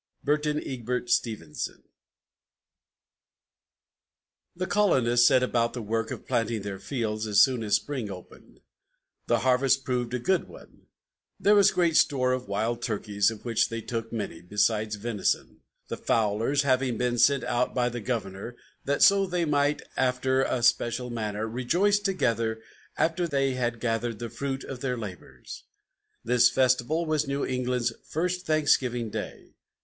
[0.23, 1.83] BURTON EGBERT STEVENSON.
[4.55, 8.61] The colonists set about the work of planting their fields as soon as spring opened.
[9.27, 10.87] The harvest proved a good one;
[11.39, 15.97] "there was great store of wild turkeys, of which they took many, besides venison," the
[15.97, 18.55] fowlers having been sent out by the governor,
[18.85, 22.59] "that so they might, after a special manner, rejoice together
[22.97, 25.65] after they had gathered the fruit of their labors."
[26.23, 29.53] This festival was New England's "First Thanksgiving Day."